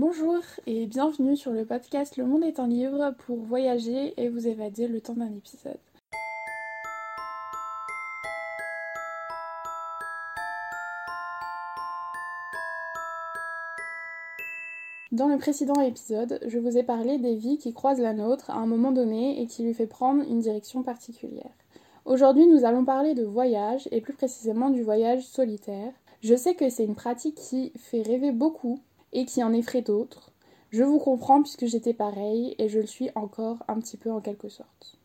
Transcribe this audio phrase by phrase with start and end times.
[0.00, 0.38] Bonjour
[0.68, 4.86] et bienvenue sur le podcast Le Monde est un livre pour voyager et vous évader
[4.86, 5.76] le temps d'un épisode.
[15.10, 18.54] Dans le précédent épisode, je vous ai parlé des vies qui croisent la nôtre à
[18.58, 21.50] un moment donné et qui lui fait prendre une direction particulière.
[22.04, 25.92] Aujourd'hui, nous allons parler de voyage et plus précisément du voyage solitaire.
[26.22, 28.78] Je sais que c'est une pratique qui fait rêver beaucoup
[29.12, 30.32] et qui en effraie d'autres.
[30.70, 34.20] Je vous comprends puisque j'étais pareil et je le suis encore un petit peu en
[34.20, 34.97] quelque sorte.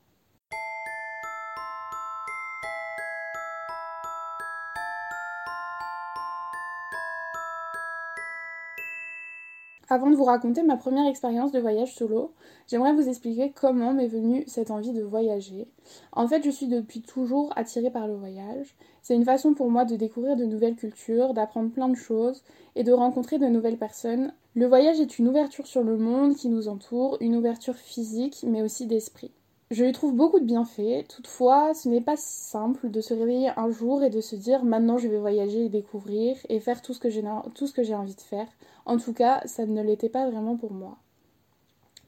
[9.90, 12.32] Avant de vous raconter ma première expérience de voyage solo,
[12.68, 15.68] j'aimerais vous expliquer comment m'est venue cette envie de voyager.
[16.14, 18.76] En fait, je suis depuis toujours attirée par le voyage.
[19.02, 22.44] C'est une façon pour moi de découvrir de nouvelles cultures, d'apprendre plein de choses
[22.76, 24.34] et de rencontrer de nouvelles personnes.
[24.56, 28.62] Le voyage est une ouverture sur le monde qui nous entoure, une ouverture physique mais
[28.62, 29.32] aussi d'esprit.
[29.74, 33.50] Je lui trouve beaucoup de bienfaits, toutefois ce n'est pas si simple de se réveiller
[33.58, 36.94] un jour et de se dire maintenant je vais voyager et découvrir et faire tout
[36.94, 38.46] ce que j'ai envie de faire.
[38.86, 41.00] En tout cas, ça ne l'était pas vraiment pour moi.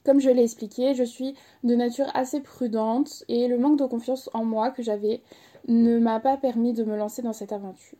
[0.04, 4.30] Comme je l'ai expliqué, je suis de nature assez prudente et le manque de confiance
[4.36, 5.24] en moi que j'avais
[5.68, 7.98] ne m'a pas permis de me lancer dans cette aventure.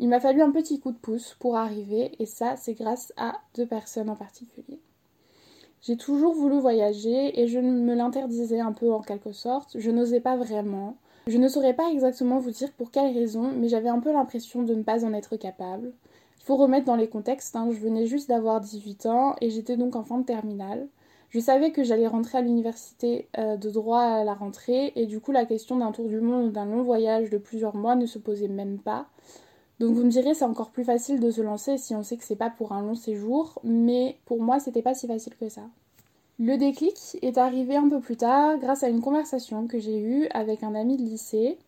[0.00, 3.34] Il m'a fallu un petit coup de pouce pour arriver et ça c'est grâce à
[3.54, 4.80] deux personnes en particulier.
[5.82, 9.76] J'ai toujours voulu voyager et je me l'interdisais un peu en quelque sorte.
[9.78, 10.96] Je n'osais pas vraiment.
[11.26, 14.62] Je ne saurais pas exactement vous dire pour quelle raison, mais j'avais un peu l'impression
[14.62, 15.92] de ne pas en être capable.
[16.40, 17.68] Il faut remettre dans les contextes, hein.
[17.72, 20.86] je venais juste d'avoir 18 ans et j'étais donc en fin de terminale.
[21.30, 25.20] Je savais que j'allais rentrer à l'université euh, de droit à la rentrée et du
[25.20, 28.18] coup la question d'un tour du monde d'un long voyage de plusieurs mois ne se
[28.18, 29.06] posait même pas.
[29.78, 32.24] Donc vous me direz c'est encore plus facile de se lancer si on sait que
[32.24, 35.62] c'est pas pour un long séjour, mais pour moi c'était pas si facile que ça.
[36.38, 40.28] Le déclic est arrivé un peu plus tard grâce à une conversation que j'ai eue
[40.32, 41.58] avec un ami de lycée.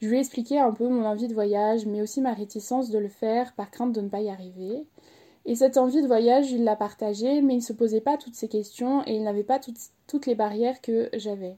[0.00, 2.98] Je lui ai expliqué un peu mon envie de voyage, mais aussi ma réticence de
[2.98, 4.84] le faire par crainte de ne pas y arriver.
[5.46, 8.34] Et cette envie de voyage, il l'a partagée, mais il ne se posait pas toutes
[8.34, 11.56] ces questions et il n'avait pas toutes, toutes les barrières que j'avais.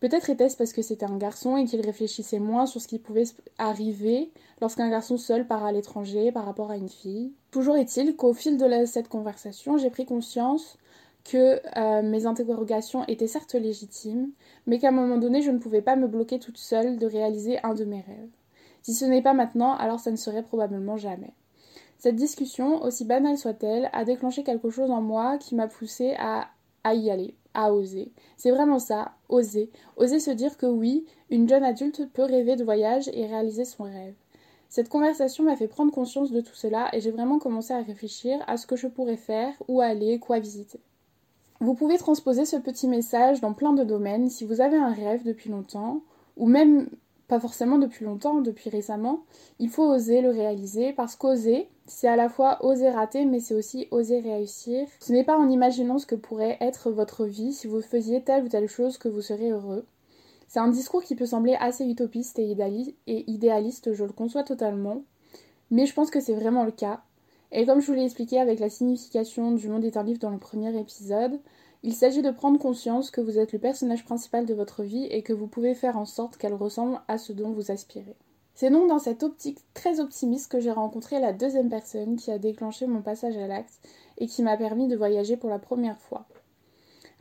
[0.00, 3.24] Peut-être était-ce parce que c'était un garçon et qu'il réfléchissait moins sur ce qui pouvait
[3.58, 7.32] arriver lorsqu'un garçon seul part à l'étranger par rapport à une fille.
[7.50, 10.78] Toujours est-il qu'au fil de cette conversation, j'ai pris conscience
[11.24, 14.30] que euh, mes interrogations étaient certes légitimes,
[14.66, 17.58] mais qu'à un moment donné, je ne pouvais pas me bloquer toute seule de réaliser
[17.64, 18.30] un de mes rêves.
[18.82, 21.32] Si ce n'est pas maintenant, alors ça ne serait probablement jamais.
[21.98, 26.48] Cette discussion, aussi banale soit-elle, a déclenché quelque chose en moi qui m'a poussé à,
[26.84, 28.12] à y aller, à oser.
[28.36, 29.70] C'est vraiment ça, oser.
[29.96, 33.84] Oser se dire que oui, une jeune adulte peut rêver de voyage et réaliser son
[33.84, 34.14] rêve.
[34.68, 38.38] Cette conversation m'a fait prendre conscience de tout cela et j'ai vraiment commencé à réfléchir
[38.46, 40.80] à ce que je pourrais faire, où aller, quoi visiter.
[41.60, 45.24] Vous pouvez transposer ce petit message dans plein de domaines si vous avez un rêve
[45.24, 46.02] depuis longtemps,
[46.36, 46.88] ou même
[47.28, 49.24] pas forcément depuis longtemps, depuis récemment,
[49.58, 53.54] il faut oser le réaliser parce qu'oser, c'est à la fois oser rater, mais c'est
[53.54, 54.88] aussi oser réussir.
[55.00, 58.44] Ce n'est pas en imaginant ce que pourrait être votre vie si vous faisiez telle
[58.44, 59.84] ou telle chose que vous serez heureux.
[60.48, 62.56] C'est un discours qui peut sembler assez utopiste et
[63.06, 65.02] idéaliste, je le conçois totalement,
[65.70, 67.02] mais je pense que c'est vraiment le cas.
[67.52, 70.30] Et comme je vous l'ai expliqué avec la signification du monde est un livre dans
[70.30, 71.38] le premier épisode,
[71.82, 75.22] il s'agit de prendre conscience que vous êtes le personnage principal de votre vie et
[75.22, 78.16] que vous pouvez faire en sorte qu'elle ressemble à ce dont vous aspirez.
[78.54, 82.38] C'est donc dans cette optique très optimiste que j'ai rencontré la deuxième personne qui a
[82.38, 83.78] déclenché mon passage à l'acte
[84.16, 86.26] et qui m'a permis de voyager pour la première fois.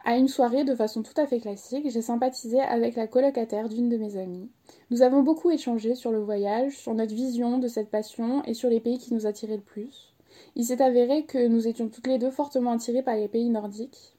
[0.03, 3.89] À une soirée, de façon tout à fait classique, j'ai sympathisé avec la colocataire d'une
[3.89, 4.49] de mes amies.
[4.89, 8.69] Nous avons beaucoup échangé sur le voyage, sur notre vision de cette passion et sur
[8.69, 10.15] les pays qui nous attiraient le plus.
[10.55, 14.16] Il s'est avéré que nous étions toutes les deux fortement attirées par les pays nordiques,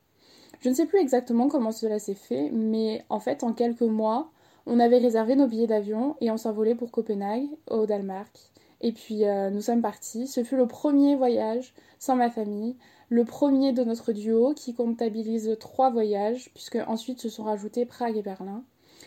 [0.60, 4.30] je ne sais plus exactement comment cela s'est fait, mais en fait, en quelques mois,
[4.66, 8.50] on avait réservé nos billets d'avion et on s'envolait pour Copenhague, au Danemark.
[8.80, 10.26] Et puis euh, nous sommes partis.
[10.26, 12.76] Ce fut le premier voyage sans ma famille,
[13.08, 18.16] le premier de notre duo qui comptabilise trois voyages, puisque ensuite se sont rajoutés Prague
[18.16, 18.64] et Berlin.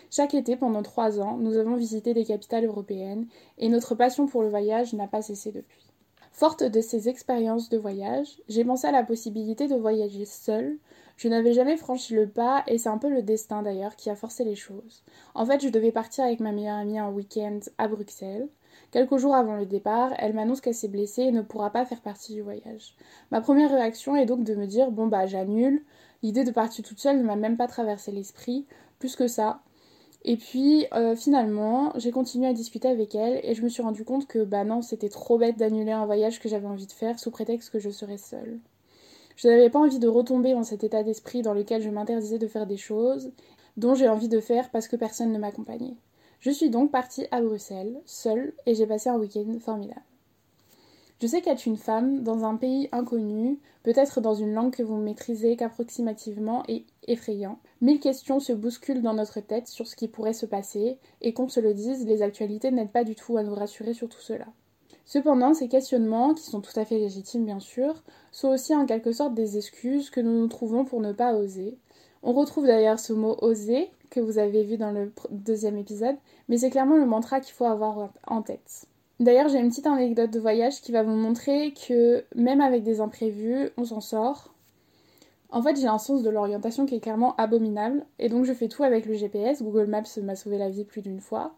[0.10, 3.28] Chaque été, pendant trois ans, nous avons visité des capitales européennes
[3.58, 5.91] et notre passion pour le voyage n'a pas cessé depuis.
[6.31, 10.78] Forte de ces expériences de voyage, j'ai pensé à la possibilité de voyager seule,
[11.22, 14.16] je n'avais jamais franchi le pas et c'est un peu le destin d'ailleurs qui a
[14.16, 15.04] forcé les choses.
[15.36, 18.48] En fait, je devais partir avec ma meilleure amie en week-end à Bruxelles.
[18.89, 22.01] Quelques jours avant le départ, elle m'annonce qu'elle s'est blessée et ne pourra pas faire
[22.01, 22.95] partie du voyage.
[23.30, 25.84] Ma première réaction est donc de me dire bon bah j'annule.
[26.24, 28.66] L'idée de partir toute seule ne m'a même pas traversé l'esprit,
[28.98, 29.62] plus que ça.
[30.24, 34.04] Et puis euh, finalement, j'ai continué à discuter avec elle et je me suis rendu
[34.04, 37.20] compte que bah non, c'était trop bête d'annuler un voyage que j'avais envie de faire
[37.20, 38.60] sous prétexte que je serais seule.
[39.36, 42.48] Je n'avais pas envie de retomber dans cet état d'esprit dans lequel je m'interdisais de
[42.48, 43.32] faire des choses
[43.78, 45.96] dont j'ai envie de faire parce que personne ne m'accompagnait.
[46.40, 50.02] Je suis donc partie à Bruxelles, seule, et j'ai passé un week-end formidable.
[51.22, 54.98] Je sais qu'être une femme dans un pays inconnu, peut-être dans une langue que vous
[54.98, 57.60] maîtrisez qu'approximativement, est effrayant.
[57.80, 61.48] Mille questions se bousculent dans notre tête sur ce qui pourrait se passer, et qu'on
[61.48, 64.48] se le dise, les actualités n'aident pas du tout à nous rassurer sur tout cela.
[65.06, 68.02] Cependant, ces questionnements, qui sont tout à fait légitimes bien sûr,
[68.32, 71.78] sont aussi en quelque sorte des excuses que nous nous trouvons pour ne pas oser.
[72.24, 76.18] On retrouve d'ailleurs ce mot oser que vous avez vu dans le deuxième épisode,
[76.50, 78.88] mais c'est clairement le mantra qu'il faut avoir en tête.
[79.22, 83.02] D'ailleurs, j'ai une petite anecdote de voyage qui va vous montrer que même avec des
[83.02, 84.52] imprévus, on s'en sort.
[85.52, 88.68] En fait, j'ai un sens de l'orientation qui est clairement abominable, et donc je fais
[88.68, 89.62] tout avec le GPS.
[89.62, 91.54] Google Maps m'a sauvé la vie plus d'une fois.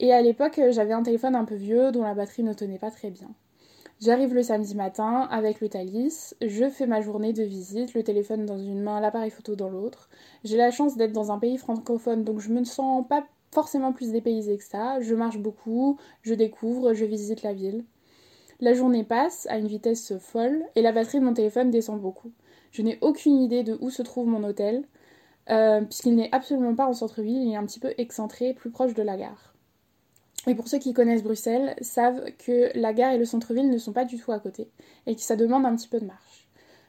[0.00, 2.90] Et à l'époque, j'avais un téléphone un peu vieux dont la batterie ne tenait pas
[2.90, 3.28] très bien.
[4.00, 8.46] J'arrive le samedi matin avec le Thalys, je fais ma journée de visite, le téléphone
[8.46, 10.08] dans une main, l'appareil photo dans l'autre.
[10.44, 14.10] J'ai la chance d'être dans un pays francophone, donc je me sens pas forcément plus
[14.10, 15.00] dépaysée que ça.
[15.00, 17.84] Je marche beaucoup, je découvre, je visite la ville.
[18.60, 22.32] La journée passe à une vitesse folle et la batterie de mon téléphone descend beaucoup.
[22.70, 24.84] Je n'ai aucune idée de où se trouve mon hôtel,
[25.50, 28.94] euh, puisqu'il n'est absolument pas en centre-ville, il est un petit peu excentré, plus proche
[28.94, 29.54] de la gare.
[30.46, 33.92] Et pour ceux qui connaissent Bruxelles, savent que la gare et le centre-ville ne sont
[33.92, 34.68] pas du tout à côté,
[35.06, 36.48] et que ça demande un petit peu de marche.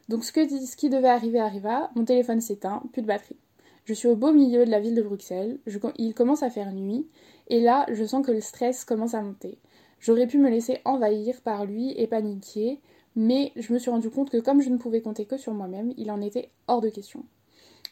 [0.10, 3.38] Donc ce, que, ce qui devait arriver arriva, mon téléphone s'éteint, plus de batterie.
[3.85, 5.59] Je suis au beau milieu de la ville de Bruxelles,
[5.97, 7.06] il commence à faire nuit,
[7.50, 9.57] et là, je sens que le stress commence à monter.
[10.00, 12.80] J'aurais pu me laisser envahir par lui et paniquer,
[13.15, 15.94] mais je me suis rendu compte que comme je ne pouvais compter que sur moi-même,
[15.97, 17.25] il en était hors de question.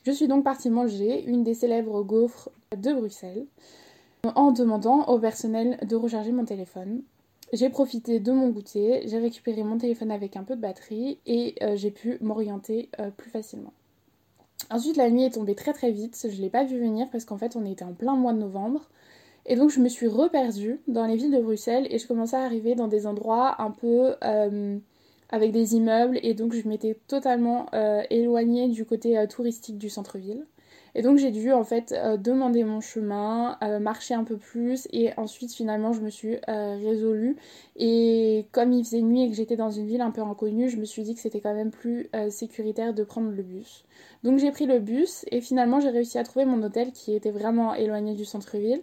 [0.03, 3.45] Je suis donc partie manger une des célèbres gaufres de Bruxelles,
[4.35, 7.01] en demandant au personnel de recharger mon téléphone.
[7.53, 11.55] J'ai profité de mon goûter, j'ai récupéré mon téléphone avec un peu de batterie et
[11.61, 13.73] euh, j'ai pu m'orienter euh, plus facilement.
[14.71, 16.17] Ensuite, la nuit est tombée très très vite.
[16.23, 18.39] Je ne l'ai pas vu venir parce qu'en fait, on était en plein mois de
[18.39, 18.89] novembre.
[19.45, 22.43] Et donc, je me suis reperdue dans les villes de Bruxelles et je commençais à
[22.43, 24.77] arriver dans des endroits un peu euh,
[25.29, 26.19] avec des immeubles.
[26.23, 30.45] Et donc, je m'étais totalement euh, éloignée du côté euh, touristique du centre-ville.
[30.93, 34.87] Et donc j'ai dû en fait euh, demander mon chemin, euh, marcher un peu plus
[34.91, 37.37] et ensuite finalement je me suis euh, résolue.
[37.77, 40.77] Et comme il faisait nuit et que j'étais dans une ville un peu inconnue, je
[40.77, 43.85] me suis dit que c'était quand même plus sécuritaire de prendre le bus.
[44.23, 47.31] Donc j'ai pris le bus et finalement j'ai réussi à trouver mon hôtel qui était
[47.31, 48.81] vraiment éloigné du centre-ville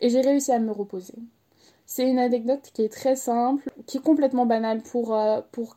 [0.00, 1.14] et j'ai réussi à me reposer.
[1.86, 5.16] C'est une anecdote qui est très simple, qui est complètement banale pour,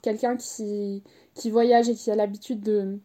[0.02, 1.02] quelqu'un qui
[1.50, 3.00] voyage et qui a l'habitude de,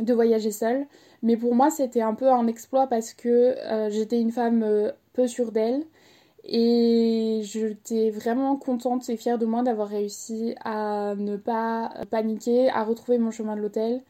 [0.00, 0.86] de voyager seul.
[1.22, 4.92] Mais pour moi, c'était un peu un exploit parce que euh, j'étais une femme euh,
[5.12, 5.84] peu sûre d'elle.
[6.44, 12.82] Et j'étais vraiment contente et fière de moi d'avoir réussi à ne pas paniquer, à
[12.82, 14.02] retrouver mon chemin de l'hôtel.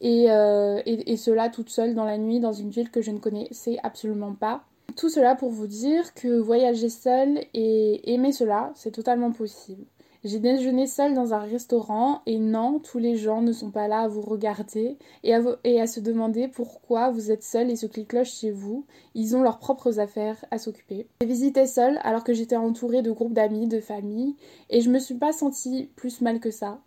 [0.00, 3.10] Et, euh, et, et, cela toute seule dans la nuit dans une ville que je
[3.10, 4.64] ne connaissais absolument pas.
[4.96, 9.84] Tout cela pour vous dire que voyager seule et aimer cela, c'est totalement possible.
[10.24, 14.00] J'ai déjeuné seule dans un restaurant et non, tous les gens ne sont pas là
[14.00, 18.32] à vous regarder et à, se demander pourquoi vous êtes seule et ce qui cloche
[18.32, 18.84] chez vous.
[19.14, 21.06] Ils ont leurs propres affaires à s'occuper.
[21.20, 24.34] J'ai visité seule alors que j'étais entourée de groupes d'amis, de familles
[24.70, 26.80] et je me suis pas sentie plus mal que ça.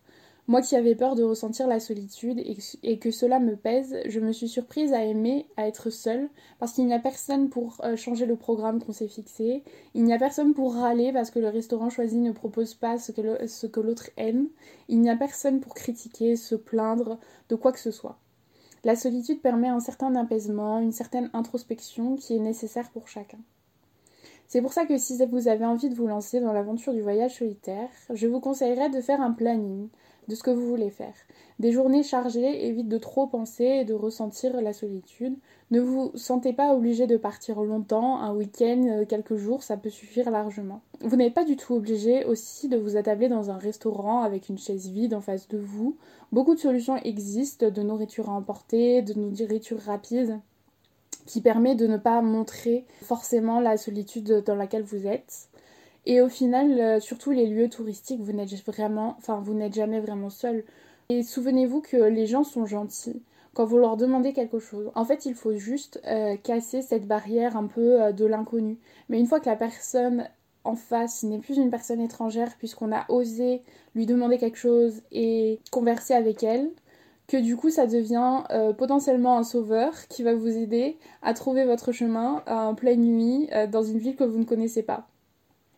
[0.47, 2.41] Moi qui avais peur de ressentir la solitude
[2.83, 6.73] et, que cela me pèse, je me suis surprise à aimer à être seule parce
[6.73, 9.63] qu'il n'y a personne pour euh, changer le programme qu'on s'est fixé,
[9.93, 13.11] il n'y a personne pour râler parce que le restaurant choisi ne propose pas ce
[13.11, 14.47] que l'autre aime,
[14.89, 18.17] il n'y a personne pour critiquer, se plaindre de quoi que ce soit.
[18.83, 23.37] La solitude permet un certain apaisement, une certaine introspection qui est nécessaire pour chacun.
[24.51, 27.37] C'est pour ça que si vous avez envie de vous lancer dans l'aventure du voyage
[27.37, 29.87] solitaire, je vous conseillerais de faire un planning,
[30.27, 31.13] de ce que vous voulez faire.
[31.59, 35.37] Des journées chargées évite de trop penser et de ressentir la solitude.
[35.69, 39.89] Ne vous sentez pas obligé de partir longtemps, un week-end, euh, quelques jours, ça peut
[39.89, 40.81] suffire largement.
[40.99, 44.57] Vous n'êtes pas du tout obligé aussi de vous attabler dans un restaurant avec une
[44.57, 45.95] chaise vide en face de vous.
[46.33, 50.41] Beaucoup de solutions existent de nourriture à emporter, de nourriture rapide
[51.31, 55.47] qui permet de ne pas montrer forcément la solitude dans laquelle vous êtes.
[56.05, 60.01] Et au final, euh, surtout les lieux touristiques, vous n'êtes vraiment, enfin, vous n'êtes jamais
[60.01, 60.65] vraiment seul.
[61.07, 63.23] Et souvenez-vous que les gens sont gentils
[63.53, 64.91] quand vous leur demandez quelque chose.
[64.93, 68.77] En fait, il faut juste euh, casser cette barrière un peu euh, de l'inconnu.
[69.07, 70.27] Mais une fois que la personne
[70.65, 73.61] en face n'est plus une personne étrangère, puisqu'on a osé
[73.95, 76.71] lui demander quelque chose et converser avec elle,
[77.31, 78.43] que du coup ça devient
[78.77, 83.83] potentiellement un sauveur qui va vous aider à trouver votre chemin en pleine nuit dans
[83.83, 85.07] une ville que vous ne connaissez pas.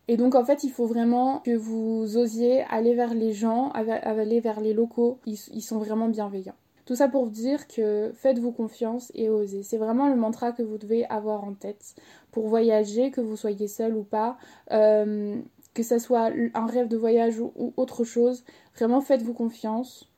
[0.06, 4.40] Et donc en fait, il faut vraiment que vous osiez aller vers les gens, aller
[4.40, 5.18] vers les locaux.
[5.26, 6.56] Ils, sont vraiment bienveillants.
[6.84, 9.62] Tout ça pour dire que faites-vous confiance et osez.
[9.62, 11.94] C'est vraiment le mantra que vous devez avoir en tête
[12.30, 14.36] pour voyager, que vous soyez seul ou pas,
[14.72, 15.40] euh,
[15.72, 18.44] que ça soit un rêve de voyage ou autre chose.
[18.76, 20.10] Vraiment faites-vous confiance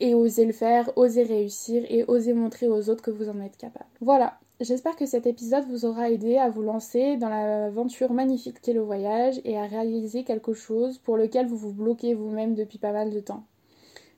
[0.00, 3.56] et osez le faire, osez réussir et osez montrer aux autres que vous en êtes
[3.56, 3.86] capable.
[4.00, 8.74] Voilà, J'espère que cet épisode vous aura aidé à vous lancer dans l'aventure magnifique qu'est
[8.74, 12.92] le voyage et à réaliser quelque chose pour lequel vous vous bloquez vous-même depuis pas
[12.92, 13.44] mal de temps.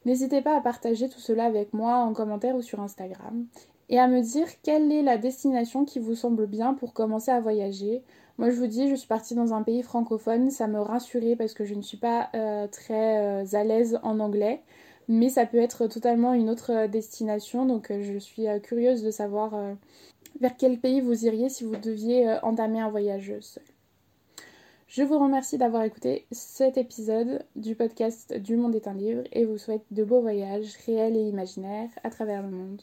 [0.05, 3.47] N'hésitez pas à partager tout cela avec moi en commentaire ou sur Instagram
[3.89, 7.39] et à me dire quelle est la destination qui vous semble bien pour commencer à
[7.39, 8.03] voyager.
[8.37, 11.55] Moi je vous dis, je suis partie dans un pays francophone, ça me rassurait parce
[11.55, 14.61] que je ne suis pas euh, très euh, à l'aise en anglais
[15.12, 17.66] mais ça peut être totalement une autre destination.
[17.66, 19.54] Donc euh, je suis curieuse de savoir
[20.40, 23.62] vers quel pays vous iriez si vous deviez euh, entamer un voyage seul.
[24.88, 29.45] Je vous remercie d'avoir écouté cet épisode du podcast Du Monde est un livre et
[29.45, 32.83] vous souhaite de beaux voyages réels et imaginaires à travers le monde.